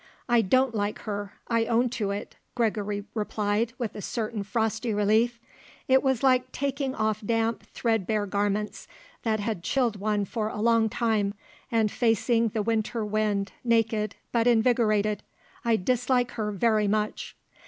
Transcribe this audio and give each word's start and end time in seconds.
"I 0.27 0.41
don't 0.41 0.73
like 0.73 0.97
her. 1.01 1.33
I 1.47 1.65
own 1.65 1.89
to 1.89 2.09
it," 2.09 2.35
Gregory 2.55 3.05
replied 3.13 3.73
with 3.77 3.93
a 3.93 4.01
certain 4.01 4.41
frosty 4.41 4.95
relief. 4.95 5.39
It 5.87 6.01
was 6.01 6.23
like 6.23 6.51
taking 6.51 6.95
off 6.95 7.21
damp, 7.23 7.61
threadbare 7.67 8.25
garments 8.25 8.87
that 9.21 9.39
had 9.39 9.61
chilled 9.61 9.99
one 9.99 10.25
for 10.25 10.47
a 10.47 10.57
long 10.59 10.89
time 10.89 11.35
and 11.71 11.91
facing 11.91 12.47
the 12.47 12.63
winter 12.63 13.05
wind, 13.05 13.51
naked, 13.63 14.15
but 14.31 14.47
invigorated. 14.47 15.21
"I 15.63 15.75
dislike 15.75 16.31
her 16.31 16.51
very 16.51 16.87
much." 16.87 17.35